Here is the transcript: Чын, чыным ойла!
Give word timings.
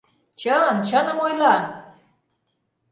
Чын, 0.39 0.75
чыным 0.87 1.17
ойла! 1.25 1.55